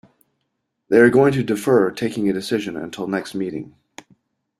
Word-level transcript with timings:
They 0.89 0.97
are 0.97 1.11
going 1.11 1.31
to 1.33 1.43
defer 1.43 1.91
taking 1.91 2.27
a 2.27 2.33
decision 2.33 2.75
until 2.75 3.05
the 3.05 3.11
next 3.11 3.35
meeting. 3.35 3.75